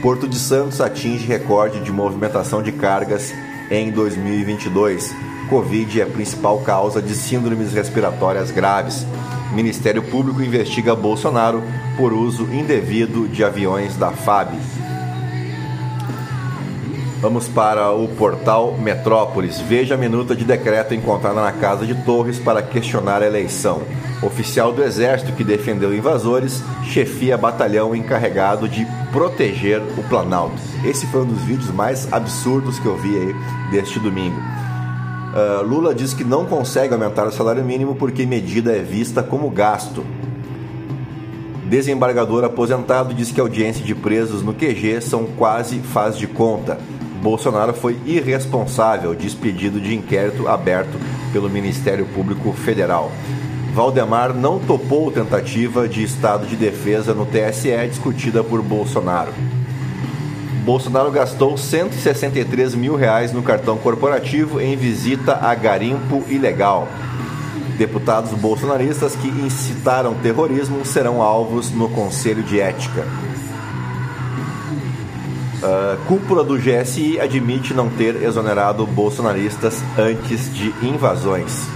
Porto 0.01 0.27
de 0.27 0.38
Santos 0.38 0.81
atinge 0.81 1.25
recorde 1.25 1.79
de 1.79 1.89
movimentação 1.89 2.62
de 2.62 2.73
cargas 2.73 3.34
em 3.69 3.89
2022. 3.89 5.15
Covid 5.49 6.01
é 6.01 6.03
a 6.03 6.07
principal 6.07 6.60
causa 6.60 7.01
de 7.01 7.15
síndromes 7.15 7.71
respiratórias 7.71 8.51
graves. 8.51 9.07
Ministério 9.53 10.03
Público 10.03 10.43
investiga 10.43 10.93
Bolsonaro 10.93 11.63
por 11.95 12.12
uso 12.12 12.43
indevido 12.51 13.29
de 13.29 13.45
aviões 13.45 13.95
da 13.95 14.12
FAB. 14.12 14.55
Vamos 17.21 17.47
para 17.47 17.91
o 17.91 18.07
portal 18.07 18.75
Metrópolis. 18.79 19.60
Veja 19.60 19.93
a 19.93 19.97
minuta 19.97 20.36
de 20.36 20.43
decreto 20.43 20.95
encontrada 20.95 21.39
na 21.39 21.51
casa 21.51 21.86
de 21.86 21.93
Torres 22.03 22.39
para 22.39 22.63
questionar 22.63 23.21
a 23.21 23.27
eleição. 23.27 23.84
Oficial 24.23 24.73
do 24.73 24.81
Exército 24.84 25.34
que 25.34 25.43
defendeu 25.43 25.93
invasores 25.93 26.63
chefia 26.84 27.38
batalhão 27.38 27.95
encarregado 27.95 28.67
de 28.67 28.88
proteger 29.12 29.79
o 29.99 30.03
Planalto. 30.10 30.55
Esse 30.84 31.05
foi 31.05 31.21
um 31.21 31.27
dos 31.27 31.43
vídeos 31.43 31.69
mais 31.69 32.12
absurdos 32.12 32.79
que 32.79 32.88
eu 32.88 32.97
vi 32.97 33.15
aí 33.15 33.36
deste 33.69 33.99
domingo. 33.99 34.38
Uh, 34.39 35.63
Lula 35.63 35.93
diz 35.93 36.15
que 36.15 36.23
não 36.23 36.47
consegue 36.47 36.91
aumentar 36.91 37.27
o 37.27 37.31
salário 37.31 37.63
mínimo 37.63 37.93
porque 37.93 38.25
medida 38.25 38.75
é 38.75 38.81
vista 38.81 39.21
como 39.21 39.47
gasto. 39.51 40.03
Desembargador 41.65 42.43
aposentado 42.43 43.13
diz 43.13 43.31
que 43.31 43.39
a 43.39 43.43
audiência 43.43 43.86
de 43.86 43.93
presos 43.93 44.41
no 44.41 44.55
QG 44.55 45.01
são 45.01 45.25
quase 45.38 45.79
faz 45.81 46.17
de 46.17 46.25
conta. 46.25 46.79
Bolsonaro 47.21 47.73
foi 47.73 47.99
irresponsável, 48.05 49.13
despedido 49.13 49.79
de 49.79 49.95
inquérito 49.95 50.47
aberto 50.47 50.97
pelo 51.31 51.49
Ministério 51.49 52.05
Público 52.07 52.51
Federal. 52.51 53.12
Valdemar 53.73 54.34
não 54.34 54.60
topou 54.60 55.12
tentativa 55.12 55.88
de 55.88 56.03
estado 56.03 56.45
de 56.45 56.55
defesa 56.55 57.13
no 57.13 57.25
TSE 57.25 57.88
discutida 57.88 58.43
por 58.43 58.62
Bolsonaro. 58.62 59.31
Bolsonaro 60.65 61.12
gastou 61.12 61.57
163 61.57 62.75
mil 62.75 62.95
reais 62.95 63.31
no 63.31 63.41
cartão 63.41 63.77
corporativo 63.77 64.60
em 64.60 64.75
visita 64.75 65.38
a 65.41 65.53
garimpo 65.55 66.23
ilegal. 66.27 66.88
Deputados 67.77 68.31
bolsonaristas 68.31 69.15
que 69.15 69.27
incitaram 69.27 70.13
terrorismo 70.15 70.86
serão 70.86 71.21
alvos 71.21 71.71
no 71.71 71.89
Conselho 71.89 72.43
de 72.43 72.60
Ética. 72.60 73.05
Uh, 75.62 75.95
cúpula 76.08 76.43
do 76.43 76.58
GSI 76.58 77.19
admite 77.19 77.71
não 77.71 77.88
ter 77.88 78.24
exonerado 78.24 78.86
bolsonaristas 78.88 79.80
antes 79.97 80.52
de 80.52 80.74
invasões. 80.82 81.67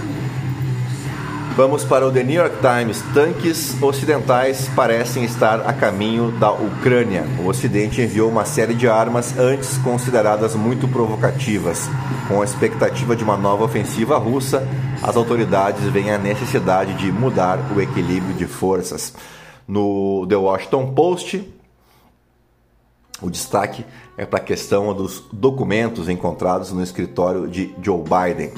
Vamos 1.56 1.84
para 1.84 2.06
o 2.06 2.12
The 2.12 2.22
New 2.22 2.34
York 2.34 2.56
Times. 2.60 3.02
Tanques 3.14 3.80
ocidentais 3.80 4.68
parecem 4.76 5.24
estar 5.24 5.60
a 5.60 5.72
caminho 5.72 6.30
da 6.32 6.52
Ucrânia. 6.52 7.24
O 7.42 7.48
Ocidente 7.48 8.02
enviou 8.02 8.28
uma 8.28 8.44
série 8.44 8.74
de 8.74 8.86
armas 8.86 9.38
antes 9.38 9.78
consideradas 9.78 10.54
muito 10.54 10.86
provocativas. 10.86 11.88
Com 12.28 12.42
a 12.42 12.44
expectativa 12.44 13.16
de 13.16 13.24
uma 13.24 13.38
nova 13.38 13.64
ofensiva 13.64 14.18
russa, 14.18 14.68
as 15.02 15.16
autoridades 15.16 15.82
veem 15.84 16.10
a 16.10 16.18
necessidade 16.18 16.92
de 16.92 17.10
mudar 17.10 17.58
o 17.74 17.80
equilíbrio 17.80 18.34
de 18.34 18.46
forças. 18.46 19.14
No 19.66 20.26
The 20.28 20.36
Washington 20.36 20.92
Post, 20.92 21.42
o 23.20 23.30
destaque 23.30 23.84
é 24.16 24.26
para 24.26 24.38
a 24.38 24.42
questão 24.42 24.92
dos 24.94 25.24
documentos 25.32 26.08
encontrados 26.08 26.72
no 26.72 26.82
escritório 26.82 27.48
de 27.48 27.74
Joe 27.82 28.02
Biden. 28.02 28.52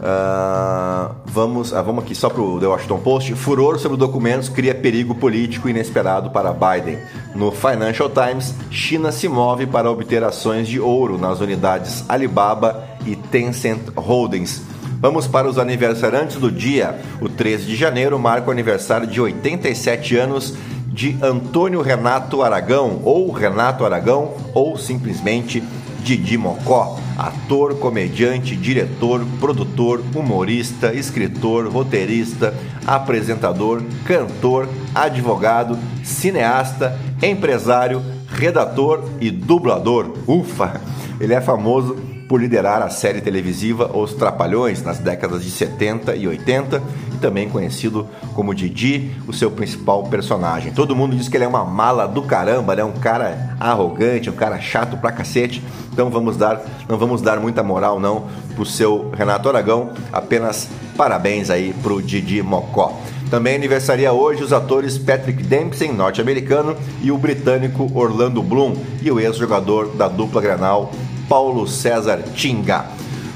Uh, 0.00 1.14
vamos, 1.26 1.72
uh, 1.72 1.84
vamos 1.84 2.04
aqui 2.04 2.14
só 2.14 2.30
para 2.30 2.40
o 2.40 2.58
The 2.58 2.66
Washington 2.66 3.00
Post. 3.00 3.34
Furor 3.34 3.78
sobre 3.78 3.98
documentos 3.98 4.48
cria 4.48 4.74
perigo 4.74 5.14
político 5.14 5.68
inesperado 5.68 6.30
para 6.30 6.54
Biden. 6.54 6.98
No 7.34 7.52
Financial 7.52 8.08
Times, 8.08 8.54
China 8.70 9.12
se 9.12 9.28
move 9.28 9.66
para 9.66 9.90
obter 9.90 10.24
ações 10.24 10.68
de 10.68 10.80
ouro 10.80 11.18
nas 11.18 11.40
unidades 11.40 12.02
Alibaba 12.08 12.82
e 13.04 13.14
Tencent 13.14 13.80
Holdings. 13.94 14.62
Vamos 15.00 15.26
para 15.26 15.48
os 15.48 15.58
aniversariantes 15.58 16.36
do 16.36 16.50
dia. 16.50 16.98
O 17.20 17.28
13 17.28 17.64
de 17.64 17.76
janeiro 17.76 18.18
marca 18.18 18.48
o 18.48 18.50
aniversário 18.50 19.06
de 19.06 19.20
87 19.20 20.16
anos 20.16 20.54
de 21.00 21.16
Antônio 21.22 21.80
Renato 21.80 22.42
Aragão, 22.42 23.00
ou 23.04 23.32
Renato 23.32 23.86
Aragão, 23.86 24.34
ou 24.52 24.76
simplesmente 24.76 25.62
Didi 26.02 26.36
Mocó, 26.36 26.98
ator, 27.16 27.76
comediante, 27.76 28.54
diretor, 28.54 29.24
produtor, 29.40 30.04
humorista, 30.14 30.92
escritor, 30.92 31.68
roteirista, 31.68 32.52
apresentador, 32.86 33.82
cantor, 34.04 34.68
advogado, 34.94 35.78
cineasta, 36.04 37.00
empresário, 37.22 38.02
redator 38.28 39.02
e 39.22 39.30
dublador. 39.30 40.18
Ufa! 40.26 40.82
Ele 41.18 41.32
é 41.32 41.40
famoso 41.40 41.96
por 42.30 42.40
liderar 42.40 42.80
a 42.80 42.88
série 42.88 43.20
televisiva 43.20 43.90
Os 43.92 44.14
Trapalhões 44.14 44.84
nas 44.84 45.00
décadas 45.00 45.42
de 45.42 45.50
70 45.50 46.14
e 46.14 46.28
80 46.28 46.80
e 47.12 47.16
também 47.16 47.48
conhecido 47.48 48.06
como 48.36 48.54
Didi, 48.54 49.10
o 49.26 49.32
seu 49.32 49.50
principal 49.50 50.04
personagem. 50.04 50.72
Todo 50.72 50.94
mundo 50.94 51.16
diz 51.16 51.28
que 51.28 51.36
ele 51.36 51.42
é 51.42 51.48
uma 51.48 51.64
mala 51.64 52.06
do 52.06 52.22
caramba, 52.22 52.76
né? 52.76 52.84
um 52.84 52.92
cara 52.92 53.56
arrogante, 53.58 54.30
um 54.30 54.34
cara 54.34 54.60
chato 54.60 54.96
pra 54.96 55.10
cacete. 55.10 55.60
Então 55.92 56.08
vamos 56.08 56.36
dar, 56.36 56.62
não 56.88 56.96
vamos 56.96 57.20
dar 57.20 57.40
muita 57.40 57.64
moral 57.64 57.98
não 57.98 58.28
pro 58.54 58.64
seu 58.64 59.10
Renato 59.10 59.48
Aragão, 59.48 59.90
apenas 60.12 60.68
parabéns 60.96 61.50
aí 61.50 61.74
pro 61.82 62.00
Didi 62.00 62.44
Mocó. 62.44 62.96
Também 63.28 63.56
aniversaria 63.56 64.12
hoje 64.12 64.44
os 64.44 64.52
atores 64.52 64.98
Patrick 64.98 65.42
Dempsey, 65.42 65.92
norte-americano, 65.92 66.76
e 67.02 67.10
o 67.10 67.18
britânico 67.18 67.90
Orlando 67.94 68.42
Bloom, 68.42 68.74
e 69.02 69.10
o 69.10 69.18
ex-jogador 69.18 69.88
da 69.96 70.08
dupla 70.08 70.40
Granal 70.40 70.92
Paulo 71.30 71.64
César 71.68 72.24
Tinga. 72.34 72.86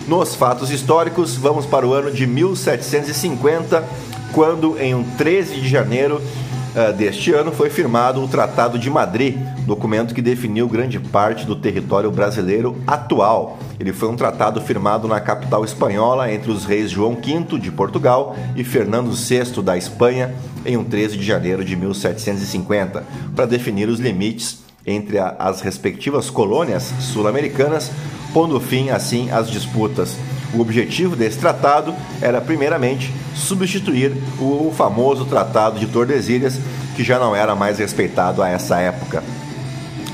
Nos 0.08 0.34
fatos 0.34 0.72
históricos, 0.72 1.36
vamos 1.36 1.64
para 1.64 1.86
o 1.86 1.92
ano 1.94 2.10
de 2.10 2.26
1750, 2.26 3.84
quando 4.32 4.76
em 4.80 4.96
um 4.96 5.04
13 5.16 5.60
de 5.60 5.68
janeiro 5.68 6.20
uh, 6.20 6.92
deste 6.92 7.32
ano 7.32 7.52
foi 7.52 7.70
firmado 7.70 8.20
o 8.20 8.26
Tratado 8.26 8.80
de 8.80 8.90
Madrid, 8.90 9.36
documento 9.64 10.12
que 10.12 10.20
definiu 10.20 10.66
grande 10.66 10.98
parte 10.98 11.46
do 11.46 11.54
território 11.54 12.10
brasileiro 12.10 12.76
atual. 12.84 13.60
Ele 13.78 13.92
foi 13.92 14.08
um 14.08 14.16
tratado 14.16 14.60
firmado 14.60 15.06
na 15.06 15.20
capital 15.20 15.64
espanhola 15.64 16.32
entre 16.32 16.50
os 16.50 16.64
reis 16.64 16.90
João 16.90 17.14
V 17.14 17.60
de 17.60 17.70
Portugal 17.70 18.34
e 18.56 18.64
Fernando 18.64 19.12
VI 19.12 19.62
da 19.62 19.78
Espanha 19.78 20.34
em 20.66 20.76
um 20.76 20.82
13 20.82 21.16
de 21.16 21.24
janeiro 21.24 21.64
de 21.64 21.76
1750, 21.76 23.04
para 23.36 23.46
definir 23.46 23.88
os 23.88 24.00
limites 24.00 24.63
entre 24.86 25.18
a, 25.18 25.34
as 25.38 25.60
respectivas 25.60 26.30
colônias 26.30 26.92
sul-americanas, 27.00 27.90
pondo 28.32 28.60
fim 28.60 28.90
assim 28.90 29.30
às 29.30 29.48
disputas. 29.50 30.16
O 30.54 30.60
objetivo 30.60 31.16
desse 31.16 31.38
tratado 31.38 31.94
era, 32.20 32.40
primeiramente, 32.40 33.12
substituir 33.34 34.12
o 34.38 34.72
famoso 34.76 35.24
Tratado 35.24 35.80
de 35.80 35.86
Tordesilhas, 35.86 36.58
que 36.94 37.02
já 37.02 37.18
não 37.18 37.34
era 37.34 37.56
mais 37.56 37.78
respeitado 37.78 38.42
a 38.42 38.48
essa 38.48 38.78
época. 38.78 39.22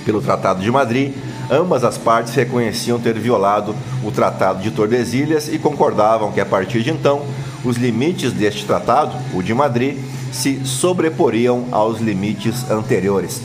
Pelo 0.05 0.23
Tratado 0.23 0.63
de 0.63 0.71
Madrid, 0.71 1.13
ambas 1.51 1.85
as 1.85 1.99
partes 1.99 2.35
reconheciam 2.35 2.99
ter 2.99 3.19
violado 3.19 3.75
o 4.03 4.11
Tratado 4.11 4.63
de 4.63 4.71
Tordesilhas 4.71 5.53
e 5.53 5.59
concordavam 5.59 6.33
que, 6.33 6.41
a 6.41 6.47
partir 6.47 6.83
de 6.83 6.91
então, 6.91 7.23
os 7.63 7.77
limites 7.77 8.33
deste 8.33 8.65
tratado, 8.65 9.15
o 9.35 9.43
de 9.43 9.53
Madrid, 9.53 9.99
se 10.33 10.65
sobreporiam 10.65 11.67
aos 11.71 12.01
limites 12.01 12.71
anteriores. 12.71 13.43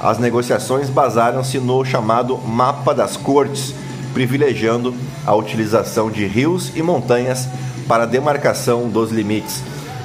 As 0.00 0.18
negociações 0.18 0.88
basaram-se 0.88 1.58
no 1.58 1.84
chamado 1.84 2.38
Mapa 2.38 2.94
das 2.94 3.16
Cortes, 3.16 3.74
privilegiando 4.14 4.94
a 5.26 5.34
utilização 5.34 6.10
de 6.10 6.26
rios 6.26 6.72
e 6.74 6.82
montanhas 6.82 7.48
para 7.86 8.04
a 8.04 8.06
demarcação 8.06 8.88
dos 8.88 9.10
limites. 9.10 9.62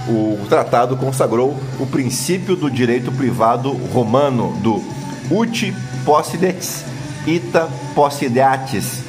O 0.08 0.38
tratado 0.50 0.98
consagrou 0.98 1.56
o 1.80 1.86
princípio 1.86 2.56
do 2.56 2.70
direito 2.70 3.12
privado 3.12 3.72
romano 3.72 4.58
do 4.62 4.84
uti 5.32 5.74
possidetis 6.04 6.84
ita 7.26 7.70
possideatis. 7.96 9.02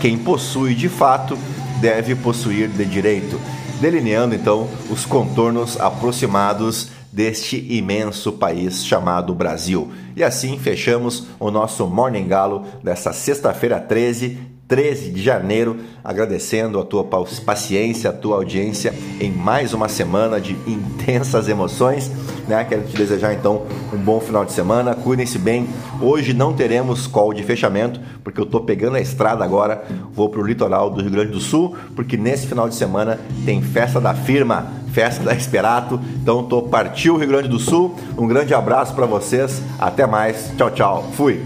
Quem 0.00 0.18
possui 0.18 0.74
de 0.74 0.88
fato 0.88 1.38
deve 1.80 2.14
possuir 2.14 2.68
de 2.68 2.84
direito, 2.84 3.40
delineando 3.80 4.34
então 4.34 4.68
os 4.90 5.04
contornos 5.04 5.78
aproximados 5.80 6.88
deste 7.12 7.56
imenso 7.74 8.32
país 8.32 8.84
chamado 8.84 9.34
Brasil. 9.34 9.90
E 10.14 10.22
assim 10.22 10.58
fechamos 10.58 11.26
o 11.38 11.50
nosso 11.50 11.86
Morning 11.86 12.26
Galo 12.26 12.64
dessa 12.82 13.12
sexta-feira 13.12 13.80
13, 13.80 14.38
13 14.68 15.10
de 15.10 15.20
janeiro, 15.20 15.78
agradecendo 16.04 16.78
a 16.78 16.84
tua 16.84 17.04
paciência, 17.04 18.10
a 18.10 18.12
tua 18.12 18.36
audiência 18.36 18.94
em 19.20 19.32
mais 19.32 19.74
uma 19.74 19.88
semana 19.88 20.40
de 20.40 20.52
intensas 20.66 21.48
emoções. 21.48 22.10
Né? 22.50 22.64
Quero 22.64 22.82
te 22.82 22.96
desejar 22.96 23.32
então 23.32 23.62
um 23.92 23.96
bom 23.96 24.18
final 24.18 24.44
de 24.44 24.52
semana, 24.52 24.92
cuidem-se 24.92 25.38
bem. 25.38 25.68
Hoje 26.00 26.34
não 26.34 26.52
teremos 26.52 27.06
call 27.06 27.32
de 27.32 27.44
fechamento, 27.44 28.00
porque 28.24 28.40
eu 28.40 28.44
estou 28.44 28.62
pegando 28.62 28.96
a 28.96 29.00
estrada 29.00 29.44
agora, 29.44 29.84
vou 30.12 30.28
para 30.28 30.40
o 30.40 30.44
litoral 30.44 30.90
do 30.90 31.00
Rio 31.00 31.12
Grande 31.12 31.30
do 31.30 31.38
Sul, 31.38 31.76
porque 31.94 32.16
nesse 32.16 32.48
final 32.48 32.68
de 32.68 32.74
semana 32.74 33.20
tem 33.44 33.62
festa 33.62 34.00
da 34.00 34.14
firma 34.14 34.66
festa 34.92 35.22
da 35.22 35.32
Esperato. 35.32 36.00
Então 36.20 36.42
tô 36.42 36.62
partiu 36.62 37.16
Rio 37.16 37.28
Grande 37.28 37.46
do 37.46 37.60
Sul. 37.60 37.94
Um 38.18 38.26
grande 38.26 38.52
abraço 38.52 38.92
para 38.96 39.06
vocês. 39.06 39.62
Até 39.78 40.04
mais. 40.04 40.50
Tchau, 40.56 40.70
tchau. 40.72 41.08
Fui. 41.12 41.40